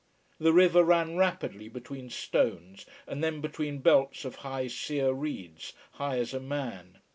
The 0.39 0.51
river 0.51 0.83
ran 0.83 1.15
rapidly 1.15 1.67
between 1.69 2.09
stones 2.09 2.87
and 3.05 3.23
then 3.23 3.39
between 3.39 3.81
belts 3.81 4.25
of 4.25 4.37
high 4.37 4.65
sere 4.65 5.13
reeds, 5.13 5.73
high 5.91 6.17
as 6.17 6.33
a 6.33 6.39
man. 6.39 7.01